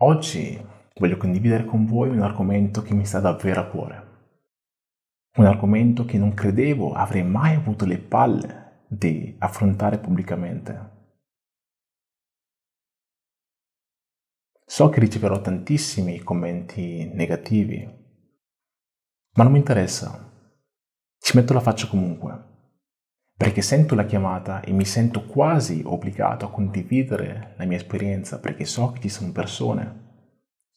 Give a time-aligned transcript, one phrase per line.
[0.00, 0.56] Oggi
[0.94, 4.06] voglio condividere con voi un argomento che mi sta davvero a cuore.
[5.38, 10.96] Un argomento che non credevo avrei mai avuto le palle di affrontare pubblicamente.
[14.64, 17.84] So che riceverò tantissimi commenti negativi,
[19.34, 20.30] ma non mi interessa.
[21.18, 22.57] Ci metto la faccia comunque,
[23.38, 28.64] perché sento la chiamata e mi sento quasi obbligato a condividere la mia esperienza, perché
[28.64, 30.06] so che ci sono persone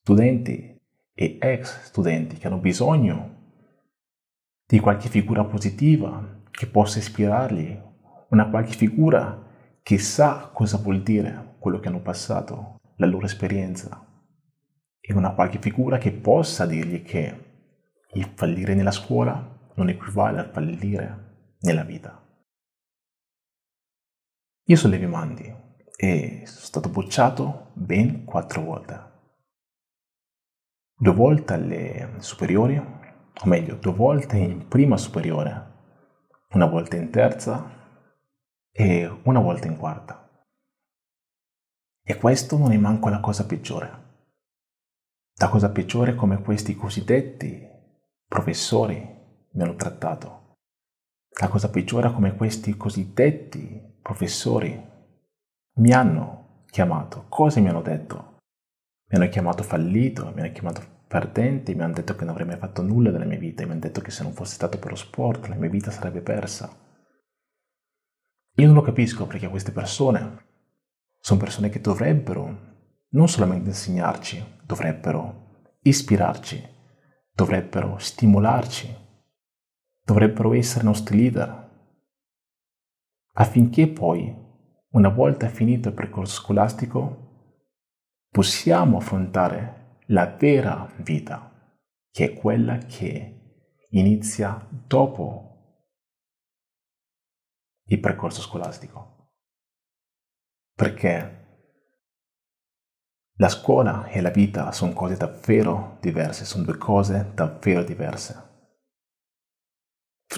[0.03, 0.79] studenti
[1.11, 3.39] e ex studenti che hanno bisogno
[4.63, 7.81] di qualche figura positiva che possa ispirarli,
[8.29, 9.43] una qualche figura
[9.81, 14.05] che sa cosa vuol dire quello che hanno passato, la loro esperienza,
[14.99, 17.49] e una qualche figura che possa dirgli che
[18.13, 22.21] il fallire nella scuola non equivale al fallire nella vita.
[24.71, 25.53] Io sono Levi Mandi
[25.97, 29.09] e sono stato bocciato ben quattro volte
[30.95, 35.71] due volte alle superiori, o meglio, due volte in prima superiore,
[36.51, 37.69] una volta in terza
[38.71, 40.29] e una volta in quarta.
[42.01, 43.89] E questo non è manco la cosa peggiore.
[45.37, 47.67] La cosa peggiore è come questi cosiddetti
[48.25, 48.95] professori
[49.51, 50.59] mi hanno trattato.
[51.41, 54.89] La cosa peggiore è come questi cosiddetti professori
[55.75, 57.25] mi hanno chiamato.
[57.29, 58.39] Cosa mi hanno detto?
[59.09, 62.57] Mi hanno chiamato fallito, mi hanno chiamato perdente, mi hanno detto che non avrei mai
[62.57, 64.95] fatto nulla della mia vita, mi hanno detto che se non fosse stato per lo
[64.95, 66.73] sport la mia vita sarebbe persa.
[68.55, 70.45] Io non lo capisco perché queste persone
[71.19, 72.69] sono persone che dovrebbero
[73.09, 76.65] non solamente insegnarci, dovrebbero ispirarci,
[77.33, 78.95] dovrebbero stimolarci,
[80.03, 81.60] dovrebbero essere nostri leader,
[83.33, 84.35] affinché poi,
[84.91, 87.29] una volta finito il percorso scolastico,
[88.29, 91.51] possiamo affrontare la vera vita,
[92.09, 95.51] che è quella che inizia dopo
[97.85, 99.29] il percorso scolastico.
[100.73, 101.39] Perché
[103.35, 108.49] la scuola e la vita sono cose davvero diverse, sono due cose davvero diverse.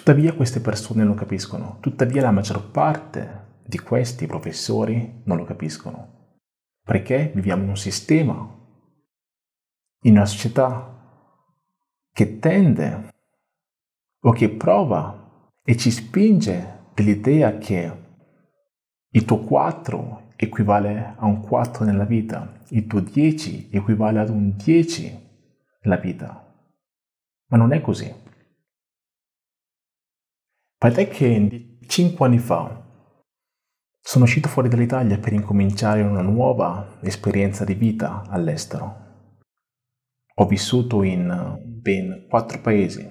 [0.03, 6.41] Tuttavia queste persone lo capiscono, tuttavia la maggior parte di questi professori non lo capiscono
[6.83, 8.33] perché viviamo in un sistema,
[10.01, 11.31] in una società
[12.11, 13.13] che tende
[14.23, 18.01] o che prova e ci spinge dell'idea che
[19.09, 24.53] il tuo 4 equivale a un 4 nella vita, il tuo 10 equivale ad un
[24.57, 25.29] 10
[25.83, 26.45] nella vita.
[27.47, 28.22] Ma non è così.
[30.83, 32.85] Fate che 5 anni fa
[34.01, 39.37] sono uscito fuori dall'Italia per incominciare una nuova esperienza di vita all'estero.
[40.33, 43.09] Ho vissuto in ben quattro paesi,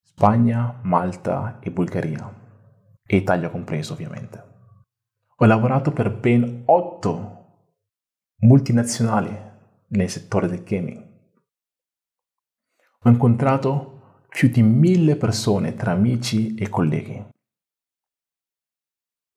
[0.00, 2.34] Spagna, Malta e Bulgaria,
[3.04, 4.42] e Italia compreso ovviamente.
[5.36, 7.66] Ho lavorato per ben otto
[8.36, 9.38] multinazionali
[9.88, 11.06] nel settore del gaming.
[13.02, 13.99] Ho incontrato
[14.30, 17.28] più di mille persone tra amici e colleghi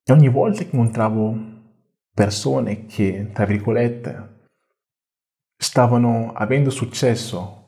[0.06, 1.52] e ogni volta che incontravo
[2.14, 4.48] persone che, tra virgolette,
[5.58, 7.62] stavano avendo successo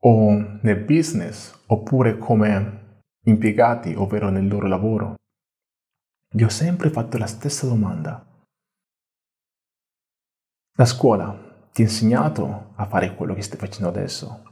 [0.00, 5.16] o nel business oppure come impiegati, ovvero nel loro lavoro,
[6.34, 8.24] vi ho sempre fatto la stessa domanda.
[10.76, 14.47] La scuola ti ha insegnato a fare quello che stai facendo adesso?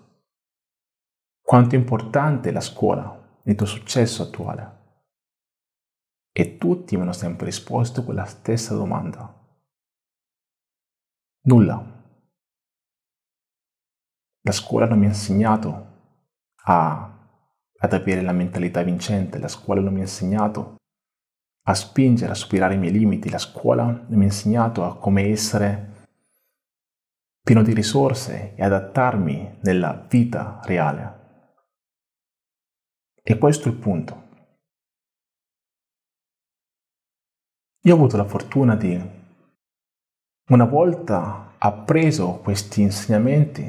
[1.47, 4.79] Quanto è importante la scuola nel tuo successo attuale?
[6.33, 9.33] E tutti mi hanno sempre risposto quella stessa domanda.
[11.43, 11.81] Nulla.
[14.41, 15.87] La scuola non mi ha insegnato
[16.65, 17.17] a,
[17.79, 20.75] ad avere la mentalità vincente, la scuola non mi ha insegnato
[21.63, 25.29] a spingere, a superare i miei limiti, la scuola non mi ha insegnato a come
[25.29, 26.07] essere
[27.41, 31.26] pieno di risorse e adattarmi nella vita reale.
[33.29, 34.25] E questo è il punto.
[37.83, 38.97] Io ho avuto la fortuna di,
[40.51, 43.67] una volta appreso questi insegnamenti,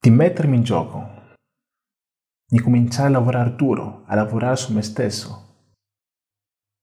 [0.00, 1.34] di mettermi in gioco,
[2.44, 5.74] di cominciare a lavorare duro, a lavorare su me stesso,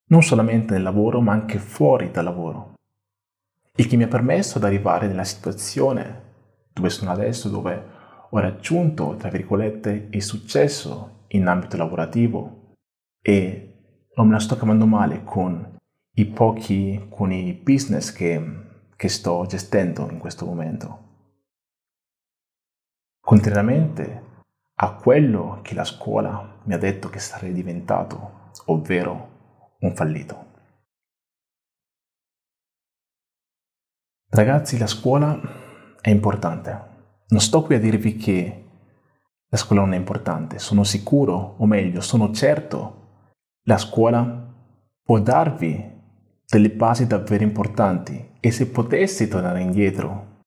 [0.05, 2.75] non solamente nel lavoro ma anche fuori dal lavoro,
[3.75, 6.35] il che mi ha permesso di arrivare nella situazione
[6.71, 7.96] dove sono adesso, dove
[8.29, 12.75] ho raggiunto, tra virgolette, il successo in ambito lavorativo
[13.21, 15.77] e non me la sto cavando male con
[16.15, 18.41] i pochi, con i business che,
[18.95, 21.05] che sto gestendo in questo momento.
[23.19, 24.25] Contrariamente
[24.79, 30.45] a quello che la scuola mi ha detto che sarei diventato, ovvero un fallito.
[34.29, 35.39] Ragazzi, la scuola
[36.01, 36.86] è importante.
[37.29, 38.65] Non sto qui a dirvi che
[39.49, 40.59] la scuola non è importante.
[40.59, 43.25] Sono sicuro, o meglio, sono certo,
[43.63, 44.53] la scuola
[45.01, 45.95] può darvi
[46.45, 50.41] delle basi davvero importanti e se potessi tornare indietro,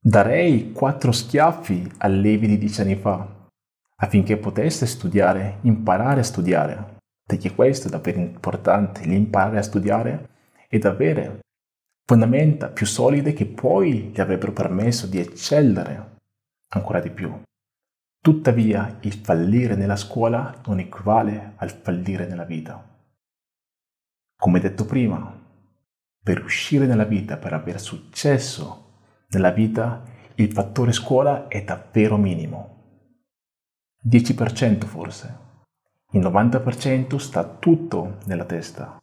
[0.00, 3.38] darei quattro schiaffi a Levi di dieci anni fa
[4.02, 10.28] affinché potesse studiare, imparare a studiare, perché questo è davvero importante, l'imparare a studiare
[10.68, 11.40] ed avere
[12.10, 16.16] fondamenta più solide che poi gli avrebbero permesso di eccellere
[16.70, 17.40] ancora di più.
[18.20, 22.84] Tuttavia, il fallire nella scuola non equivale al fallire nella vita.
[24.36, 25.32] Come detto prima,
[26.20, 30.02] per uscire nella vita, per avere successo nella vita,
[30.34, 33.12] il fattore scuola è davvero minimo.
[34.04, 35.38] 10% forse.
[36.10, 39.00] Il 90% sta tutto nella testa.